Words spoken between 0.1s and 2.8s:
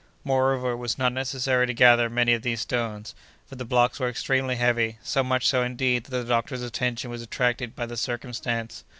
Moreover, it was not necessary to gather many of these